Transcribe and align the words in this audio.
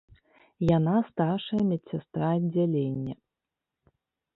Яна 0.77 0.95
старшая 1.11 1.61
медсястра 1.69 2.25
аддзялення. 2.41 3.15